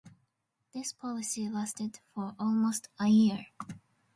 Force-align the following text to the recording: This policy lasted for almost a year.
This 0.73 0.93
policy 0.93 1.47
lasted 1.47 1.99
for 2.15 2.35
almost 2.39 2.87
a 2.99 3.05
year. 3.05 3.45